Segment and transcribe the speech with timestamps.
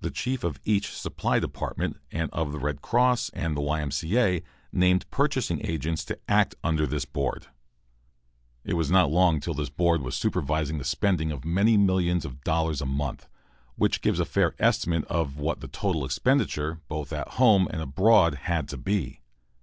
[0.00, 3.78] The chief of each supply department and of the Red Cross and the Y.
[3.82, 3.90] M.
[3.90, 4.16] C.
[4.18, 4.42] A.
[4.72, 7.48] named purchasing agents to act under this board.
[8.64, 12.40] It was not long till this board was supervising the spending of many millions of
[12.40, 13.28] dollars a month,
[13.76, 18.36] which gives a fair estimate of what the total expenditure, both at home and abroad,
[18.46, 19.20] had to be.